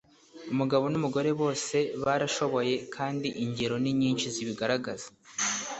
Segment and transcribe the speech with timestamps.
[0.51, 5.07] umugabo n’umugore bose barashoboye kandi ingero ni nyinshi zibigaragaza